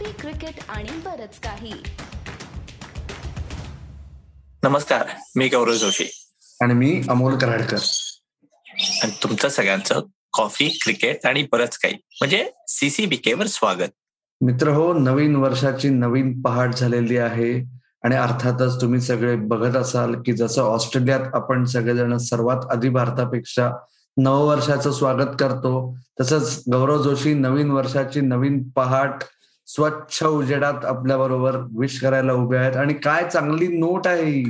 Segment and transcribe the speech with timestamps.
[0.00, 1.72] Coffee cricket आणि बरच काही.
[4.62, 6.04] नमस्कार मी गौरव जोशी.
[6.62, 7.78] आणि मी अमोल कराडकर.
[9.02, 10.00] आणि तुमचं सगळ्यांचं
[10.32, 11.94] कॉफी क्रिकेट आणि बरंच काही.
[11.94, 13.88] म्हणजे सीसीबीके वर स्वागत.
[14.40, 17.80] मित्र हो नवीन वर्षाची नवीन पहाट झालेली आहे.
[18.04, 23.70] आणि अर्थातच तुम्ही सगळे बघत असाल की जसं ऑस्ट्रेलियात आपण सगळेजण सर्वात आधी भारतापेक्षा
[24.16, 29.24] नववर्षाचं स्वागत करतो तसंच गौरव जोशी नवीन वर्षाची नवीन पहाट
[29.74, 32.76] स्वच्छ उजेडात आपल्या बरोबर विश करायला उभे आहेत.
[32.76, 34.42] आणि काय चांगली नोट आहे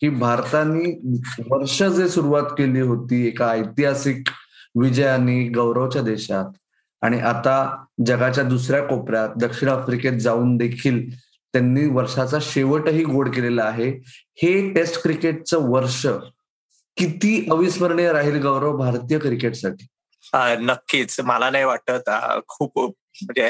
[0.00, 0.90] की भारताने
[1.50, 4.28] वर्ष जे सुरुवात केली होती एका ऐतिहासिक
[4.80, 6.44] विजयाने गौरवच्या देशात
[7.02, 11.14] आणि आता जगाच्या दुसऱ्या कोपऱ्यात दक्षिण आफ्रिकेत जाऊन देखील
[11.52, 13.88] त्यांनी वर्षाचा शेवटही गोड केलेला आहे.
[14.34, 16.06] हे टेस्ट क्रिकेटचं वर्ष
[16.96, 19.86] किती अविस्मरणीय राहील गौरव भारतीय क्रिकेटसाठी
[20.34, 21.20] नक्कीच.
[21.24, 22.10] मला नाही वाटत.
[22.48, 22.78] खूप
[23.22, 23.48] म्हणजे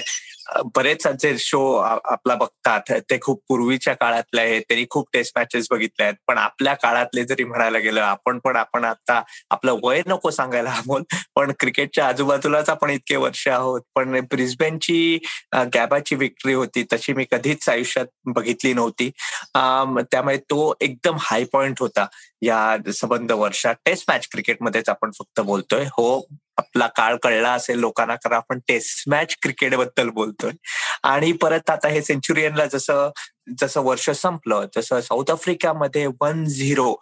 [0.77, 2.93] बरेच जे शो आपला बघतात.
[3.11, 4.63] ते खूप पूर्वीच्या काळातले आहेत.
[4.69, 6.15] त्यांनी खूप टेस्ट मॅचेस बघितले आहेत.
[6.29, 11.15] पण आपल्या काळातले जरी म्हणायला गेलं आपण पण आपण आता आपलं वय नको सांगायला आहोत
[11.37, 13.81] पण क्रिकेटच्या आजूबाजूलाच आपण इतके वर्ष आहोत.
[13.95, 15.19] पण ब्रिस्बेनची
[15.75, 16.85] गॅबाची विक्ट्री होती.
[16.93, 19.11] तशी मी कधीच आयुष्यात बघितली नव्हती.
[19.57, 22.07] त्यामुळे तो एकदम हाय पॉइंट होता
[22.43, 23.75] या संबंध वर्षात.
[23.85, 25.85] टेस्ट मॅच क्रिकेटमध्येच आपण फक्त बोलतोय.
[25.99, 26.21] हो
[26.61, 30.53] आपला काळ कळला असेल लोकांना कारण आपण टेस्ट मॅच क्रिकेटबद्दल बोलतोय.
[31.03, 33.11] आणि परत आता हे सेंचुरियनला जसं
[33.61, 36.95] जसं वर्ष संपलं तसं साऊथ आफ्रिकामध्ये वन झिरो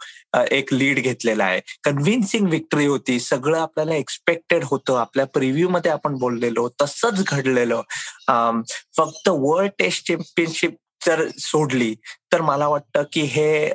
[0.51, 1.61] एक लीड घेतलेला आहे.
[1.85, 3.19] कन्व्हिन्सिंग विक्ट्री होती.
[3.21, 4.99] सगळं आपल्याला एक्सपेक्टेड होतं.
[5.01, 6.69] आपल्या प्रिव्ह्यू मध्ये आपण बोललेलो.
[6.83, 7.83] तसंच घडलेलं.
[8.97, 11.95] फक्त वर्ल्ड टेस्ट चॅम्पियनशिप जर सोडली
[12.33, 13.69] तर मला वाटतं की हे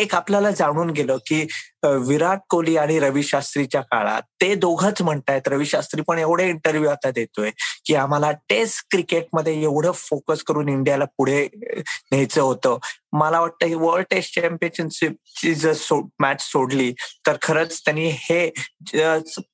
[0.00, 1.46] एक आपल्याला जाणून गेलं की
[1.82, 5.48] विराट कोहली आणि रवी शास्त्रीच्या काळात ते दोघंच म्हणतायत.
[5.48, 7.50] रवी शास्त्री पण एवढे इंटरव्ह्यू आता देतोय
[7.86, 12.78] की आम्हाला टेस्ट क्रिकेटमध्ये एवढं फोकस करून इंडियाला पुढे न्यायचं होतं.
[13.12, 16.92] मला वाटतं ही वर्ल्ड टेस्ट चॅम्पियनशिपची जर सो मॅच सोडली
[17.26, 18.48] तर खरंच त्यांनी हे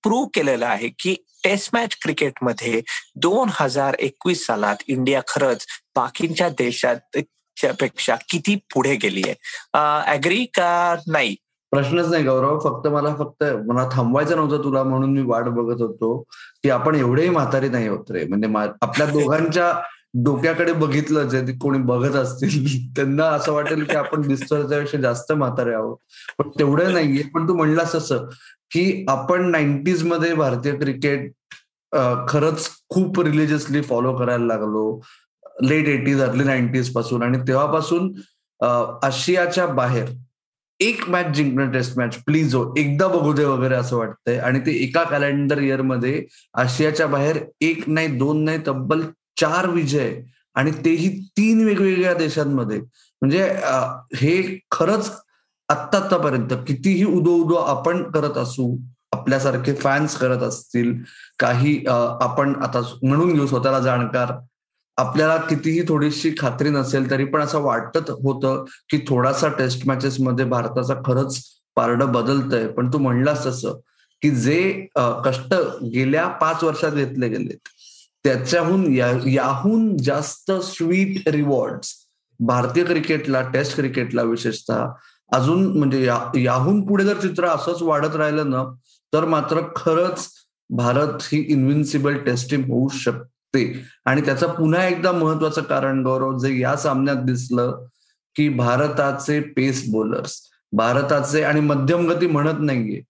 [0.03, 1.15] प्रूव्ह केलेलं आहे की
[1.45, 2.81] टेस्ट मॅच क्रिकेटमध्ये
[3.17, 7.17] दोन हजार एकवीस सालात इंडिया खरंच बाकीच्या देशात
[7.81, 10.13] पेक्षा किती पुढे गेली आहे?
[10.15, 11.35] ऍग्री का नाही?
[11.73, 12.59] प्रश्नच नाही गौरव.
[12.59, 16.23] फक्त मला फक्त मला थांबवायचं नव्हतं तुला म्हणून मी वाट बघत होतो
[16.63, 18.25] की आपण एवढेही म्हातारी नाही होत रे.
[18.25, 18.49] म्हणजे
[18.83, 19.73] आपल्या दोघांच्या
[20.25, 25.75] डोक्याकडे बघितलं जे कोणी बघत असतील त्यांना असं वाटेल की आपण दिसतो त्यापेक्षा जास्त म्हातारे
[25.75, 25.97] आहोत.
[26.39, 27.23] पण तेवढं नाहीये.
[27.35, 28.27] पण तू म्हणलास असं
[28.71, 31.31] की आपण नाईन्टीजमध्ये भारतीय क्रिकेट
[32.29, 35.01] खरंच खूप रिलिजियसली फॉलो करायला लागलो.
[35.59, 38.13] लेट एटीज अर्ली नाईन्टीजपासून आणि तेव्हापासून
[39.03, 40.09] आशियाच्या बाहेर
[40.81, 44.39] एक मॅच जिंकणं टेस्ट मॅच प्लीज हो एकदा बघू दे वगैरे असं वाटतंय.
[44.39, 46.25] आणि ते एका कॅलेंडर इयरमध्ये
[46.63, 49.03] आशियाच्या बाहेर एक नाही दोन नाही तब्बल
[49.41, 50.15] चार विजय
[50.57, 52.79] आणि तेही तीन वेगवेगळ्या देशांमध्ये.
[53.23, 53.43] म्हणजे
[54.17, 55.11] हे खरंच
[55.69, 58.77] आत्ता आत्तापर्यंत कितीही उदो उदो आपण करत असू
[59.13, 60.93] आपल्यासारखे फॅन्स करत असतील
[61.39, 64.33] काही आपण आता म्हणून घेऊ स्वतःला जाणकार
[64.97, 70.45] आपल्याला कितीही थोडीशी खात्री नसेल तरी पण असं वाटत होतं की थोडासा टेस्ट मॅचेस मध्ये
[70.45, 71.43] भारताचा खरंच
[71.77, 72.67] पारड बदलतंय.
[72.69, 73.79] पण तू म्हणलास तसं
[74.23, 74.87] की जे
[75.25, 75.55] कष्ट
[75.93, 77.69] गेल्या पाच वर्षात घेतले गेलेत
[78.25, 78.87] त्याच्याहून
[79.27, 81.85] याहून जास्त स्वीट रिवॉर्ड
[82.41, 84.87] भारतीय क्रिकेटला टेस्ट क्रिकेटला विशेषतः
[85.33, 86.05] अजून म्हणजे
[86.43, 88.65] याहून पुढे जर चित्र असंच वाढत राहिलं ना
[89.13, 90.29] तर मात्र खरंच
[90.71, 93.36] भारत ही इन्व्हिन्सिबल टेस्ट टीम होऊ शकते.
[94.05, 97.85] आणि त्याचं पुन्हा एकदा महत्वाचं कारण गौरव जे या सामन्यात दिसलं
[98.37, 100.41] की भारताचे पेस बॉलर्स
[100.73, 103.01] भारताचे आणि मध्यमगती म्हणत नाहीये.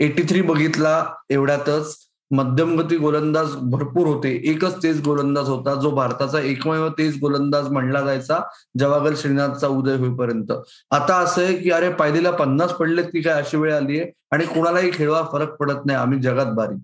[0.00, 1.96] एटी थ्री बघितला एवढ्यातच
[2.30, 4.30] मध्यमगती गोलंदाज भरपूर होते.
[4.44, 8.38] एकच तेज गोलंदाज होता जो भारताचा एकमेव तेज गोलंदाज म्हणला जायचा
[8.78, 10.52] जवागल श्रीनाथचा उदय होईपर्यंत.
[10.90, 14.44] आता असं आहे की अरे पायदीला पन्नास पडलेत की काय अशी वेळ आली आहे आणि
[14.44, 15.98] कोणालाही खेळवा फरक पडत नाही.
[15.98, 16.74] आम्ही जगात बारी.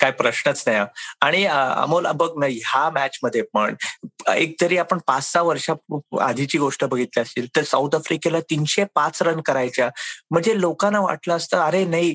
[0.00, 0.78] काय प्रश्नच नाही.
[1.20, 3.74] आणि अमोल बघ ना ह्या मॅच मध्ये पण
[4.34, 5.74] एक जरी आपण पाच सहा वर्षा
[6.22, 9.88] आधीची गोष्ट बघितली असेल तर साऊथ आफ्रिकेला तीनशे पाच रन करायच्या.
[10.30, 12.14] म्हणजे लोकांना वाटलं असतं अरे नाही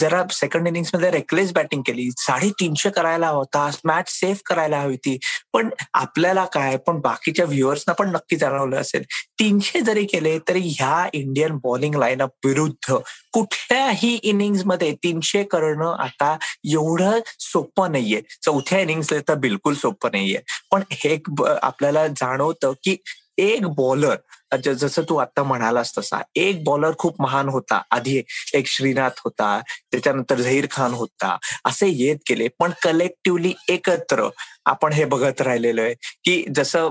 [0.00, 2.10] जरा सेकंड इनिंगमध्ये रेकलेस बॅटिंग केली.
[2.18, 5.18] साडेतीनशे करायला होता मॅच सेफ करायला हवी ती.
[5.52, 9.02] पण आपल्याला काय पण बाकीच्या व्ह्युअर्सना पण नक्की जाणवलं असेल.
[9.38, 12.94] तीनशे जरी केले तरी ह्या इंडियन बॉलिंग लाईनअप विरुद्ध
[13.32, 16.36] कुठल्याही इनिंग्समध्ये तीनशे करणं आता
[16.72, 18.20] एवढं सोपं नाहीये.
[18.42, 20.40] चौथ्या इनिंग्सला तर बिलकुल सोपं नाहीये.
[20.70, 21.18] पण हे
[21.62, 22.96] आपल्याला जाणवतं की
[23.38, 24.16] एक बॉलर
[24.64, 27.80] जसं तू आता म्हणालास तसा एक बॉलर खूप महान होता.
[27.90, 28.22] आधी
[28.54, 32.48] एक श्रीनाथ होता त्याच्यानंतर झहीर खान होता असे येत गेले.
[32.58, 34.28] पण कलेक्टिव्हली एकत्र
[34.66, 35.94] आपण हे बघत राहिलेलो आहे
[36.24, 36.88] की जसं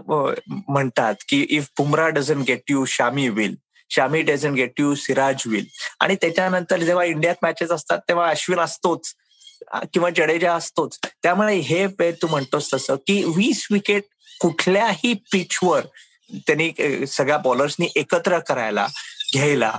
[0.67, 3.55] म्हणतात की if Bumrah doesn't get you Shami will
[3.91, 5.65] Shami doesn't get you Siraj will
[5.99, 9.13] आणि त्याच्यानंतर जेव्हा इंडियात मॅचेस असतात तेव्हा अश्विन असतोच.
[9.93, 10.97] किंवा जडेजा असतोच.
[11.23, 14.03] त्यामुळे हे तू म्हणतोस तसं की वीस विकेट
[14.41, 15.85] कुठल्याही पिचवर
[16.47, 18.87] त्यांनी सगळ्या बॉलर्सनी एकत्र करायला
[19.33, 19.71] घ्यायला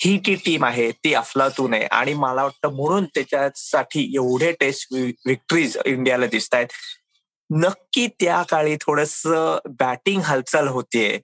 [0.00, 1.84] ही ती टीम आहे ती अफलातून आहे.
[1.84, 4.92] आणि मला वाटतं म्हणून त्याच्यासाठी एवढे टेस्ट
[5.26, 6.66] विक्ट्रीज इंडियाला दिसत आहेत
[7.50, 9.20] नक्की त्या काळी थोडस
[9.80, 11.18] बॅटिंग हालचाल होतीये.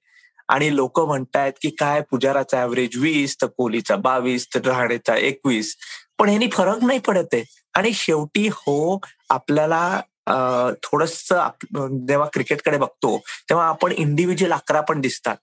[0.49, 5.75] आणि लोक म्हणतायत की काय पुजाराचा ऍव्हरेज वीस तर कोहलीचा बावीस तर रहाणेचा एकवीस.
[6.19, 7.45] पण ह्यानी फरक नाही पडत आहे.
[7.75, 8.99] आणि शेवटी हो
[9.31, 10.01] आपल्याला
[10.83, 11.19] थोडस
[12.09, 13.17] जेव्हा क्रिकेटकडे बघतो
[13.51, 15.37] तेव्हा आपण इंडिव्हिज्युअल अकरा पण दिसतात.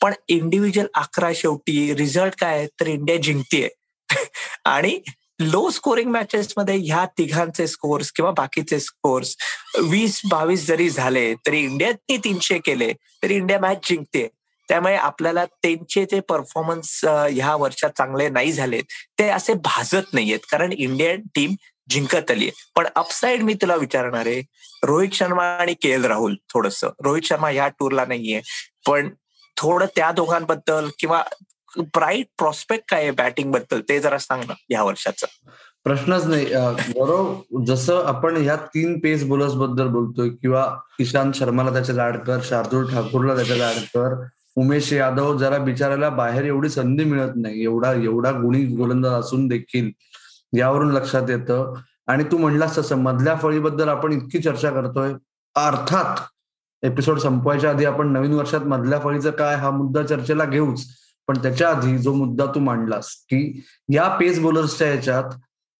[0.00, 3.68] पण इंडिव्हिज्युअल अकरा शेवटी रिझल्ट काय तर इंडिया जिंकतीये.
[4.64, 4.98] आणि
[5.40, 9.34] लो स्कोरिंग मॅचेस मध्ये ह्या तिघांचे स्कोर्स किंवा बाकीचे स्कोर्स
[9.82, 12.92] वीस बावीस जरी झाले तरी इंडियाने तीनशे केले
[13.22, 14.26] तरी इंडिया मॅच जिंकते
[14.68, 18.84] त्यामुळे आपल्याला त्यांचे ते परफॉर्मन्स ह्या वर्षात चांगले नाही झालेत
[19.18, 20.38] ते असे भाजत नाहीयेत.
[20.50, 21.54] कारण इंडियन टीम
[21.90, 24.40] जिंकत आली पण अपसाईड मी तुला विचारणार आहे.
[24.84, 26.84] रोहित शर्मा आणि के एल राहुल थोडस.
[27.04, 28.40] रोहित शर्मा ह्या टूरला नाहीये.
[28.86, 29.08] पण
[29.56, 31.22] थोडं त्या दोघांबद्दल किंवा
[31.94, 35.26] ब्राईट प्रॉस्पेक्ट काय आहे बॅटिंगबद्दल ते जरा सांग ना या वर्षाचं.
[35.84, 36.44] प्रश्नच नाही.
[36.46, 40.64] बरोबर जसं आपण ह्या तीन पेस बॉलर्सबद्दल बोलतोय किंवा
[41.00, 44.14] इशांत शर्माला त्याचे लाडकर शार्दूल ठाकूरला त्याचे लाडकर
[44.56, 49.90] उमेश यादव जरा बिचाराला बाहेर एवढी संधी मिळत नाही एवढा एवढा गुणी गोलंदाज असून देखील
[50.58, 51.72] यावरून लक्षात येतं.
[52.06, 55.12] आणि तू म्हणलास तसं मधल्या फळीबद्दल आपण इतकी चर्चा करतोय.
[55.56, 56.20] अर्थात
[56.84, 60.86] एपिसोड संपवायच्या आधी आपण नवीन वर्षात मधल्या फळीचं काय हा मुद्दा चर्चेला घेऊच.
[61.28, 63.62] पण त्याच्या आधी जो मुद्दा तू मांडलास की
[63.92, 65.30] या पेस बॉलर्सच्या याच्यात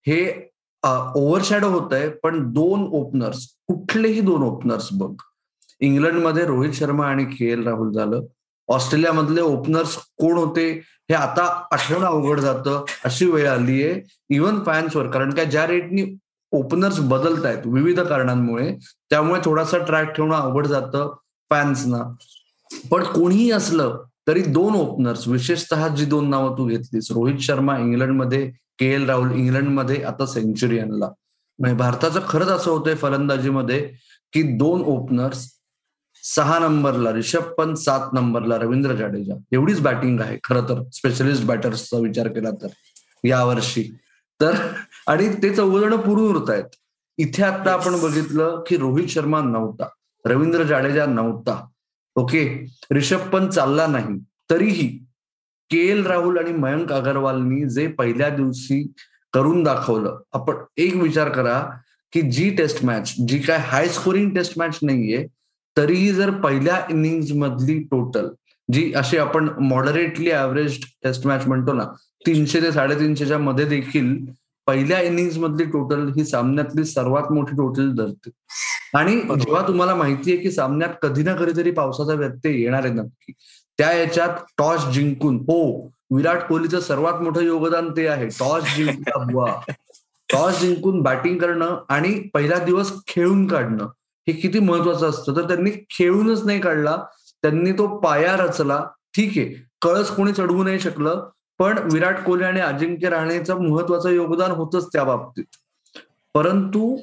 [0.06, 0.50] हे
[0.84, 5.14] ओव्हरशॅडो होत आहे पण दोन ओपनर्स कुठलेही दोन ओपनर्स बघ.
[5.80, 8.22] इंग्लंडमध्ये रोहित शर्मा आणि के एल राहुल झालं.
[8.68, 10.70] ऑस्ट्रेलियामधले ओपनर्स कोण होते
[11.10, 11.42] हे आता
[11.72, 16.04] आठवणं अवघड जातं अशी वेळ आली आहे इव्हन फॅन्सवर कारण काय ज्या रेटनी
[16.52, 18.72] ओपनर्स बदलत आहेत विविध कारणांमुळे
[19.10, 21.14] त्यामुळे थोडासा ट्रॅक ठेवणं अवघड जातं
[21.50, 22.02] फॅन्सना
[22.90, 23.96] पण कोणीही असलं
[24.28, 29.32] तरी दोन ओपनर्स विशेषतः जी दोन नावं तू घेतलीस रोहित शर्मा इंग्लंडमध्ये के एल राहुल
[29.32, 31.08] इंग्लंडमध्ये आता सेंचुरी आणला
[31.58, 33.80] म्हणजे भारताचं खरंच असं होतंय फलंदाजीमध्ये
[34.32, 35.46] की दोन ओपनर्स
[36.34, 39.34] सहा नंबरला रिषभ पंत सात नंबरला रवींद्र जाडेजा.
[39.52, 40.82] एवढीच बॅटिंग आहे खरं तर.
[40.92, 42.68] स्पेशलिस्ट बॅटर्सचा विचार केला तर
[43.24, 43.82] यावर्षी.
[44.40, 44.54] तर
[45.06, 46.64] आणि ते चौघजण पुरून उरत आहेत.
[47.18, 49.88] इथे आता आपण बघितलं की रोहित शर्मा नव्हता.
[50.24, 51.68] रवींद्र जाडेजा नव्हता.
[52.16, 52.66] ओके?
[52.92, 54.18] रिषभ पंत चालला नाही.
[54.50, 54.88] तरीही
[55.70, 58.92] के एल राहुल आणि मयंक अगरवालनी जे पहिल्या दिवशी
[59.32, 61.60] करून दाखवलं आपण एक विचार करा
[62.12, 65.26] की जी टेस्ट मॅच जी काय हाय स्कोरिंग टेस्ट मॅच नाहीये
[65.76, 68.28] तरीही जर पहिल्या इनिंग्स मधली टोटल
[68.68, 71.84] जी अशी आपण मॉडरेटली ऍव्हरेज टेस्ट मॅच म्हणतो ना
[72.26, 74.14] तीनशे ते साडेतीनशेच्या मध्ये देखील
[74.66, 78.30] पहिल्या इनिंग्स मधली टोटल ही सामन्यातली सर्वात मोठी टोटल धरते.
[78.94, 83.32] आणि जेव्हा तुम्हाला माहिती आहे की सामन्यात कधी ना कधीतरी पावसाचा व्यत्यय येणार आहे नक्की
[83.78, 85.60] त्या याच्यात टॉस जिंकून हो
[86.10, 89.38] विराट कोहलीचं सर्वात मोठं योगदान ते आहे टॉस जिंकून
[90.28, 93.86] टॉस जिंकून बॅटिंग करणं आणि पहिला दिवस खेळून काढणं.
[94.28, 95.36] हे किती महत्वाचं असतं?
[95.36, 96.96] तर त्यांनी खेळूनच नाही काढला.
[97.42, 98.86] त्यांनी तो पाया रचला.
[99.16, 99.66] ठीक आहे.
[99.82, 101.28] कळस कोणी चढवू नाही शकलं.
[101.58, 105.44] पण विराट कोहली आणि अजिंक्य राहणेचं महत्वाचं योगदान होतच त्या बाबतीत.
[106.34, 106.96] परंतु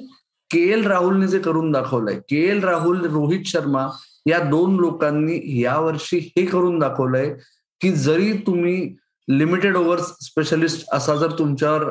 [0.50, 3.88] के एल राहुलने जे करून दाखवलंय के एल राहुल रोहित शर्मा
[4.26, 7.34] या दोन लोकांनी यावर्षी हे करून दाखवलंय
[7.80, 8.96] की जरी तुम्ही
[9.28, 11.84] लिमिटेड ओव्हर्स स्पेशलिस्ट असा जर तुमच्यावर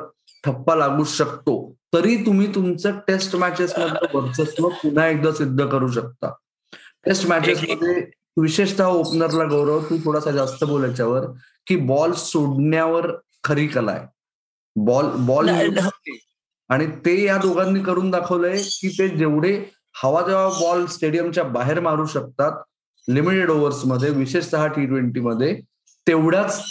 [0.45, 6.31] ठप्पा लागू शकतो तरी तुम्ही तुमचं टेस्ट मॅचेस मधलं वर्चस्व पुन्हा एकदा सिद्ध करू शकता.
[7.05, 8.01] टेस्ट मॅचेस मध्ये
[8.37, 11.25] विशेषतः ओपनरला गौरव तू थोडासा जास्त बोल याच्यावर
[11.67, 13.11] की बॉल सोडण्यावर
[13.43, 14.07] खरी कला आहे.
[14.75, 15.49] बॉल बॉल
[16.69, 19.53] आणि ते या दोघांनी करून दाखवलंय की ते जेवढे
[20.03, 22.61] हवा जेव्हा बॉल स्टेडियमच्या बाहेर मारू शकतात
[23.07, 25.59] लिमिटेड ओव्हर्समध्ये विशेषतः टी ट्वेंटी मध्ये
[26.07, 26.61] तेवढ्याच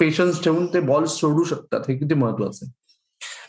[0.00, 1.80] पेशन्स ठेवून ते बॉल सोडू शकतात.
[1.88, 2.72] हे किती महत्वाचं आहे.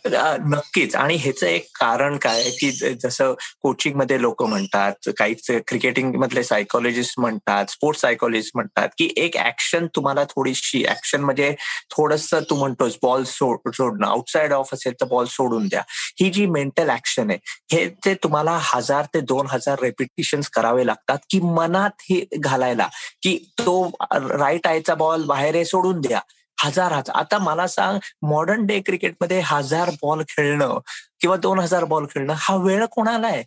[0.06, 0.96] नक्कीच.
[0.96, 5.34] आणि ह्याचं एक कारण काय की जसं कोचिंगमध्ये लोक म्हणतात काही
[5.68, 11.54] क्रिकेटिंग मधले सायकोलॉजिस्ट म्हणतात स्पोर्ट्स सायकोलॉजिस्ट म्हणतात की एक ऍक्शन तुम्हाला थोडीशी ऍक्शन म्हणजे
[11.96, 15.82] थोडस तू म्हणतोस बॉल सोड सोडणं आउटसाइड ऑफ असेल तर बॉल सोडून द्या.
[16.20, 21.18] ही जी मेंटल ऍक्शन आहे हे ते तुम्हाला हजार ते दोन हजार रेपिटेशन करावे लागतात
[21.30, 22.88] की मनात हे घालायला
[23.24, 26.20] की तो राईट आयचा बॉल बाहेर सोडून द्या.
[26.66, 30.78] हजार हजार आता मला सांग मॉडर्न डे क्रिकेटमध्ये हजार बॉल खेळणं
[31.22, 33.44] किंवा दोन हजार बॉल खेळणं हा वेळ कोणाला आहे?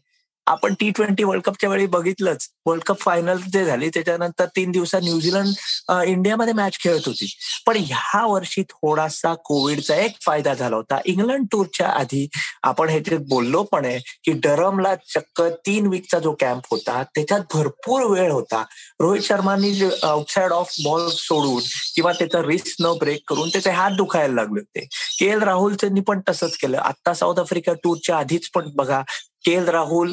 [0.46, 2.48] आपण टी ट्वेंटी वर्ल्ड कपच्या वेळी बघितलंच.
[2.66, 7.32] वर्ल्ड कप फायनल जे झाली त्याच्यानंतर तीन दिवसात न्यूझीलंड इंडियामध्ये मॅच खेळत होती.
[7.66, 10.98] पण ह्या वर्षी थोडासा कोविडचा एक फायदा झाला होता.
[11.04, 12.26] इंग्लंड टूरच्या आधी
[12.62, 18.02] आपण ह्याच्यात बोललो पण आहे की डरमला चक्क तीन वीकचा जो कॅम्प होता त्याच्यात भरपूर
[18.10, 18.62] वेळ होता.
[19.00, 19.72] रोहित शर्मानी
[20.02, 21.62] आउटसाइड ऑफ बॉल सोडून
[21.94, 24.86] किंवा त्याचा रिस्क न ब्रेक करून त्याचे हात दुखायला लागले होते.
[25.18, 26.78] के एल राहुलचं पण तसंच केलं.
[26.78, 29.02] आता साऊथ आफ्रिका टूरच्या आधीच पण बघा
[29.44, 30.12] के एल राहुल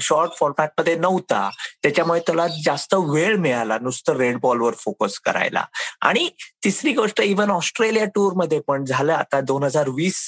[0.00, 1.48] शॉर्ट फॉर्मॅटमध्ये नव्हता.
[1.82, 5.64] त्याच्यामुळे त्याला जास्त वेळ मिळाला नुसतं रेड बॉलवर फोकस करायला.
[6.02, 6.28] आणि
[6.64, 9.12] तिसरी गोष्ट इव्हन ऑस्ट्रेलिया टूरमध्ये पण झालं.
[9.12, 10.18] आता दोन हजार वीस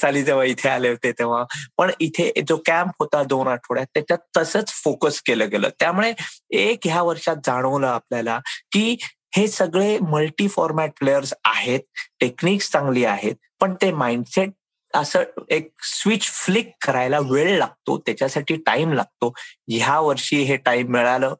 [0.00, 1.44] साली जेव्हा इथे आले होते तेव्हा.
[1.78, 5.68] पण इथे जो कॅम्प होता दोन आठवड्यात त्याच्यात तसंच फोकस केलं गेलं.
[5.80, 6.12] त्यामुळे
[6.50, 8.38] एक ह्या वर्षात जाणवलं आपल्याला
[8.72, 8.96] की
[9.36, 11.80] हे सगळे मल्टी फॉर्मॅट प्लेयर्स आहेत.
[12.20, 13.34] टेक्निक्स चांगली आहेत.
[13.60, 14.50] पण ते माइंडसेट
[14.96, 19.32] असं एक स्विच फ्लिक करायला वेळ लागतो त्याच्यासाठी टाइम लागतो.
[19.68, 21.34] ह्या वर्षी हे टाइम मिळालं.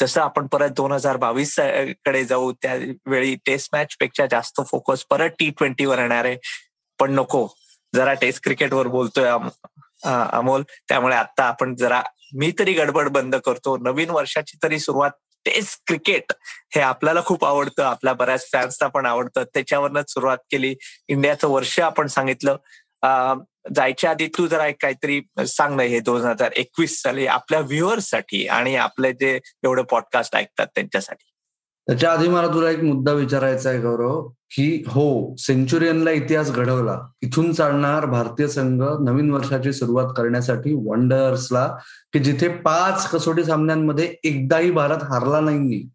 [0.00, 5.50] जसं आपण परत दोन हजार बावीसकडे जाऊ त्यावेळी टेस्ट मॅच पेक्षा जास्त फोकस परत टी
[5.50, 6.36] ट्वेंटीवर येणार आहे.
[6.98, 7.48] पण नको.
[7.94, 9.28] जरा टेस्ट क्रिकेटवर बोलतोय
[10.32, 10.62] अमोल.
[10.88, 12.02] त्यामुळे आता आपण जरा
[12.36, 13.76] मी तरी गडबड बंद करतो.
[13.78, 15.10] नवीन वर्षाची तरी सुरुवात
[15.44, 16.32] टेस्ट क्रिकेट
[16.74, 17.82] हे आपल्याला खूप आवडतं.
[17.82, 19.42] आपल्या बऱ्याच फॅन्सना पण आवडतं.
[19.54, 20.74] त्याच्यावरनच सुरुवात केली.
[21.08, 22.56] इंडियाचं वर्ष आपण सांगितलं.
[23.74, 29.12] जायच्या आधी तू जरा काहीतरी सांग हे दोन हजार एकवीस साली आपल्या व्ह्युअर्ससाठी आणि आपले
[29.12, 31.24] जे एवढे पॉडकास्ट ऐकतात त्यांच्यासाठी.
[31.88, 36.98] त्याच्या आधी मला तुला एक मुद्दा विचारायचा आहे गौरव की हो सेंचुरियनला इतिहास घडवला.
[37.22, 41.66] इथून चालणार भारतीय संघ नवीन वर्षाची सुरुवात करण्यासाठी वंडर्सला
[42.12, 45.88] की जिथे पाच कसोटी सामन्यांमध्ये एकदाही भारत हारला नाही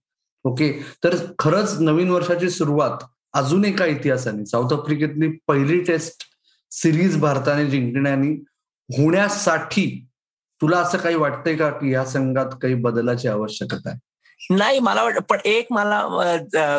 [0.43, 0.71] ओके?
[1.03, 6.23] तर खरंच नवीन वर्षाची सुरुवात अजून एका इतिहासाने साऊथ आफ्रिकेतली पहिली टेस्ट
[6.71, 8.33] सिरीज भारताने जिंकण्याने
[8.89, 9.85] होण्यासाठी
[10.61, 14.07] तुला असं काही वाटतंय का की या संघात काही बदलाची आवश्यकता आहे?
[14.49, 16.01] नाही मला वाटत पण एक मला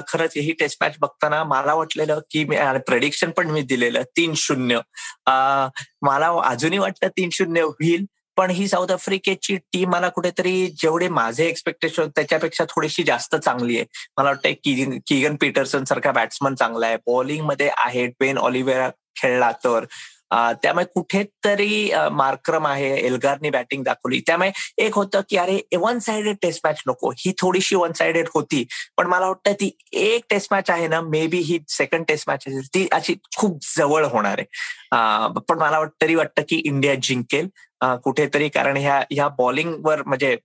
[0.09, 2.45] खरंच ही टेस्ट मॅच बघताना मला वाटलेलं की
[2.87, 4.81] प्रेडिक्शन पण मी दिलेलं तीन शून्य.
[6.03, 8.05] मला अजूनही वाटतं तीन शून्य होईल
[8.37, 13.85] पण ही साऊथ आफ्रिकेची टीम मला कुठेतरी जेवढे माझे एक्सपेक्टेशन त्याच्यापेक्षा थोडीशी जास्त चांगली आहे.
[14.19, 16.97] मला वाटतं किगन पीटरसन सारखा बॅट्समन चांगला आहे.
[17.07, 18.89] बॉलिंगमध्ये आहे ट्वेन ऑलिव्हेरा
[19.21, 19.85] खेळला तर.
[20.63, 24.21] त्यामुळे कुठेतरी मार्क्रम आहे एल्गारनी बॅटिंग दाखवली.
[24.27, 24.51] त्यामुळे
[24.85, 27.11] एक होतं की अरे वन साइडेड टेस्ट मॅच नको.
[27.19, 28.65] ही थोडीशी वन साइडेड होती.
[28.97, 32.45] पण मला वाटतं ती एक टेस्ट मॅच आहे ना मे बी ही सेकंड टेस्ट मॅच
[32.49, 35.41] असेल ती अशी खूप जवळ होणार आहे.
[35.49, 37.49] पण मला तरी वाटतं की इंडिया जिंकेल.
[38.05, 40.37] कुठेतरी कारण ह्या ह्या बॉलिंगवर म्हणजे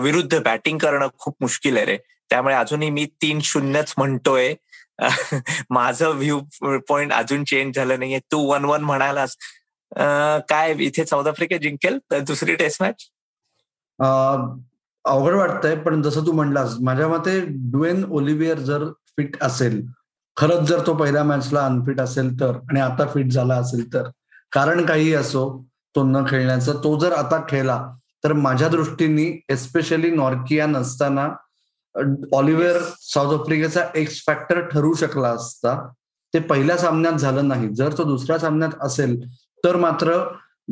[0.00, 1.96] विरुद्ध बॅटिंग करणं खूप मुश्किल आहे रे.
[2.30, 4.54] त्यामुळे अजूनही मी तीन शून्यच म्हणतोय.
[5.70, 6.40] माझं व्ह्यू
[6.88, 8.18] पॉइंट अजून चेंज झालं नाहीये.
[8.32, 9.36] तू वन वन म्हणालास.
[10.48, 11.98] काय इथे साऊथ आफ्रिका जिंकेल?
[12.12, 13.08] दुसरी टेस्ट मॅच
[15.04, 18.84] अवघड वाटतंय पण जसं तू म्हणलास माझ्या मते डुएन ओलिव्हियर जर
[19.16, 19.86] फिट असेल
[20.36, 24.08] खरंच जर तो पहिल्या मॅचला अनफिट असेल तर आणि आता फिट झाला असेल तर
[24.52, 25.64] कारण काही असो
[25.96, 27.92] तो न खेळण्याचा तो जर आता खेळला
[28.24, 31.28] तर माझ्या दृष्टीने एस्पेशली नॉर्किया नसताना
[32.32, 35.76] ऑलिव्हर साऊथ आफ्रिकेचा एक्स फॅक्टर ठरू शकला असता
[36.34, 37.68] ते पहिल्या सामन्यात झालं नाही.
[37.74, 39.18] जर तो दुसऱ्या सामन्यात असेल
[39.64, 40.18] तर मात्र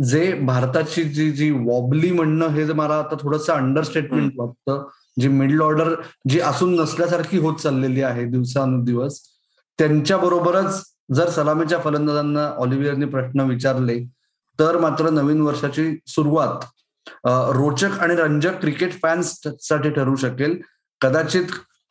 [0.05, 4.87] जे भारताची जी जी वॉबली म्हणणं हे मला आता थोडंसं अंडरस्टेटमेंट वाटतं
[5.21, 5.95] जी मिडल ऑर्डर
[6.29, 9.21] जी असून नसल्यासारखी होत चाललेली आहे दिवसानुदिवस
[9.79, 10.83] त्यांच्या बरोबरच
[11.15, 13.99] जर सलामीच्या फलंदाजांना ऑलिव्हियरने प्रश्न विचारले
[14.59, 16.65] तर मात्र नवीन वर्षाची सुरुवात
[17.57, 20.61] रोचक आणि रंजक क्रिकेट फॅन्ससाठी ठरू शकेल.
[21.01, 21.45] कदाचित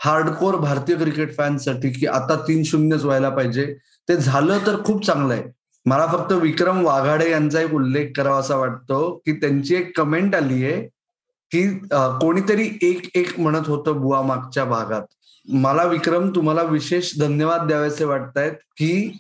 [0.04, 3.66] हार्डकोर भारतीय क्रिकेट फॅनसाठी की आता तीन शून्यच व्हायला पाहिजे.
[4.10, 5.44] ते झालं तर खूप चांगलं आहे.
[5.86, 10.64] मला फक्त विक्रम वाघाडे यांचा एक उल्लेख करावा असा वाटतो की त्यांची एक कमेंट आली
[10.66, 10.82] आहे
[11.52, 11.68] की
[12.22, 15.02] कोणीतरी एक एक म्हणत होतं बुवा मागच्या भागात.
[15.48, 19.12] मला विक्रम तुम्हाला विशेष धन्यवाद द्यावेसे वाटतायत की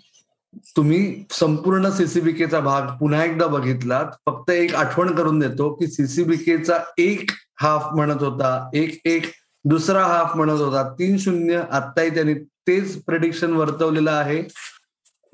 [0.75, 4.05] तुम्ही संपूर्ण सीसीबीकेचा भाग पुन्हा एकदा बघितलात.
[4.25, 7.31] फक्त एक आठवण करून देतो की सीसीबीकेचा एक
[7.62, 8.69] हाफ म्हणत होता.
[8.74, 9.31] एक एक
[9.65, 10.83] दुसरा हाफ म्हणत होता.
[10.99, 12.33] तीन शून्य आत्ताही त्यांनी
[12.67, 14.41] तेच प्रेडिक्शन वर्तवलेलं आहे.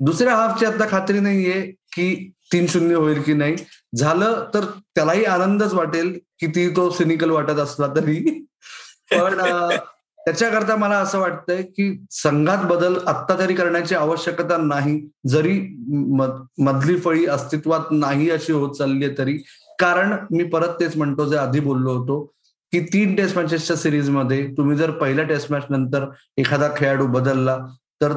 [0.00, 1.60] दुसऱ्या हाफची आता खात्री नाहीये
[1.92, 2.14] की
[2.52, 3.56] तीन शून्य होईल की नाही.
[3.96, 4.64] झालं तर
[4.94, 8.18] त्यालाही आनंदच वाटेल किती तो सिनिकल वाटत असला तरी.
[9.10, 9.40] पण
[10.18, 15.00] त्याच्याकरता मला असं वाटतंय की संघात बदल आत्ता तरी करण्याची आवश्यकता नाही.
[15.26, 15.58] जरी
[16.58, 19.36] मधली फळी अस्तित्वात नाही अशी होत चालली आहे तरी.
[19.78, 22.24] कारण मी परत तेच म्हणतो जे आधी बोललो होतो
[22.72, 26.06] की तीन टेस्ट मॅचेसच्या सिरीजमध्ये तुम्ही जर पहिल्या टेस्ट मॅच नंतर
[26.36, 27.58] एखादा खेळाडू बदलला
[28.02, 28.12] तर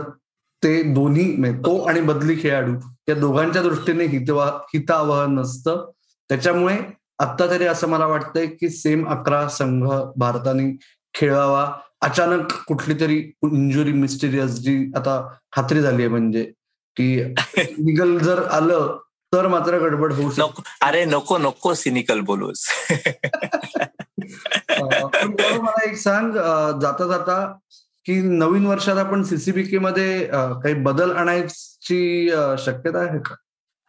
[0.63, 2.73] ते दोन्ही म्हणजे तो आणि बदली खेळाडू
[3.09, 5.91] या दोघांच्या दृष्टीने हितवा हितावह नसतं.
[6.29, 6.77] त्याच्यामुळे
[7.19, 10.77] आत्ता तरी असं मला वाटतंय की सेम अकरा संघ भारताने
[11.13, 11.73] खेळावा.
[12.01, 16.43] अचानक कुठली तरी इंजुरी मिस्टिरियस जी आता खात्री झाली आहे म्हणजे
[16.95, 17.23] की
[17.57, 18.97] निगल जर आलं
[19.33, 22.65] तर मात्र गडबड होऊ शकतो अरे नको नको सिनिकल बोलूस.
[25.79, 26.31] मला एक सांग
[26.81, 27.45] जाता जाता
[28.05, 33.36] की नवीन वर्षात आपण सीसीबीके मध्ये काही बदल आणायची शक्यता आहे का?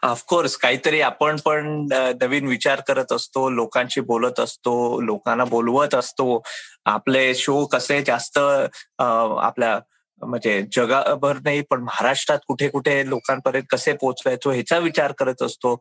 [0.02, 6.42] ऑफकोर्स काहीतरी आपण पण नवीन विचार करत असतो लोकांशी बोलत असतो लोकांना बोलवत असतो.
[6.84, 9.78] आपले शो कसे जास्त आपल्या
[10.22, 15.74] म्हणजे जगाभर नाही पण महाराष्ट्रात कुठे कुठे लोकांपर्यंत कसे पोहोचवायचो ह्याचा विचार करत असतो.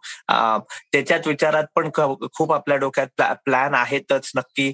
[0.92, 1.90] त्याच्याच विचारात पण
[2.34, 4.32] खूप आपल्या डोक्यात प्लॅन आहेतच.
[4.36, 4.72] नक्की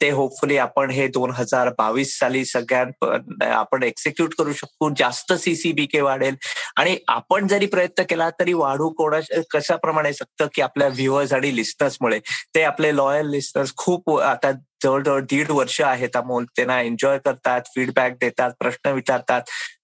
[0.00, 6.00] ते होपफुली आपण हे दोन हजार बावीस साली सगळ्यां आपण एक्झिक्यूट करू शकतो जास्त सीसीबीके
[6.00, 6.36] वाढेल.
[6.76, 9.20] आणि आपण जरी प्रयत्न केला तरी वाढू कोणा
[9.50, 12.18] कशाप्रमाणे शकतं की आपल्या व्ह्युअर्स आणि लिस्नर्समुळे
[12.54, 14.50] ते आपले लॉयल लिस्नर्स खूप आता
[14.82, 19.42] जवळजवळ दीड वर्ष आहेत अमोल त्यांना एन्जॉय करतात फीडबॅक देतात प्रश्न विचारतात.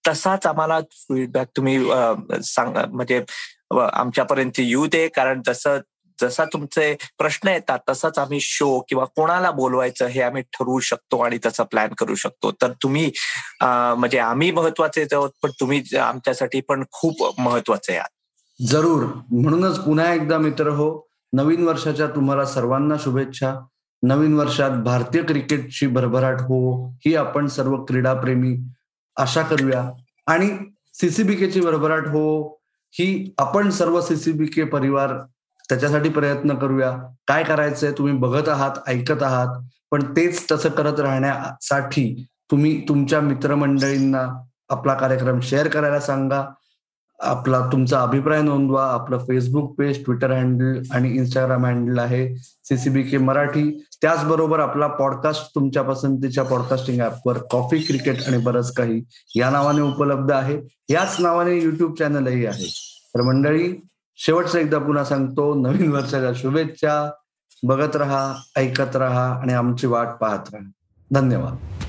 [0.08, 1.78] तसाच आम्हाला फीडबॅक तुम्ही
[2.44, 3.22] सांग म्हणजे
[3.80, 5.06] आमच्यापर्यंत येऊ दे.
[5.08, 5.78] कारण जसं
[6.18, 11.38] जसा तुमचे प्रश्न येतात तसाच आम्ही शो किंवा कोणाला बोलवायचं हे आम्ही ठरवू शकतो आणि
[11.46, 12.50] तसं प्लॅन करू शकतो.
[12.62, 13.10] तर तुम्ही
[13.62, 18.08] म्हणजे आम्ही महत्त्वाचे आहोत पण तुम्ही आमच्यासाठी पण खूप महत्त्वाचे आहात.
[18.60, 19.04] जरूर.
[19.30, 20.88] म्हणूनच पुन्हा एकदा मित्र हो
[21.32, 23.54] नवीन वर्षाच्या तुम्हाला सर्वांना शुभेच्छा.
[24.02, 26.58] नवीन वर्षात भारतीय क्रिकेटची भरभराट हो
[27.06, 28.56] ही आपण सर्व क्रीडाप्रेमी
[29.16, 29.90] आशा करूया.
[30.26, 30.48] आणि
[30.94, 32.24] सीसीबीकेची भरभराट हो
[32.94, 35.16] ही आपण सर्व सीसीबीके परिवार
[35.68, 36.90] त्याच्यासाठी प्रयत्न करूया.
[37.26, 44.26] काय करायचंय तुम्ही बघत आहात ऐकत आहात पण तेच तसं करत राहण्यासाठी तुम्ही तुमच्या मित्रमंडळींना
[44.70, 46.44] आपला कार्यक्रम शेअर करायला सांगा.
[47.22, 48.86] आपला तुमचा अभिप्राय नोंदवा.
[48.86, 53.84] आपलं फेसबुक पेज ट्विटर हँडल आणि इंस्टाग्राम हँडल आहे सीसीबी के मराठी.
[54.02, 59.02] त्याचबरोबर आपला पॉडकास्ट तुमच्या पसंतीच्या पॉडकास्टिंग ऍपवर कॉफी क्रिकेट आणि बरंच काही
[59.36, 60.60] या नावाने उपलब्ध आहे.
[60.88, 62.98] याच नावाने युट्यूब चॅनलही आहे.
[63.14, 67.10] तर मंडळी शेवटचं एकदा पुन्हा सांगतो नवीन वर्षाच्या शुभेच्छा.
[67.62, 70.70] बघत रहा ऐकत रहा आणि आमची वाट पाहत राहा.
[71.10, 71.81] धन्यवाद.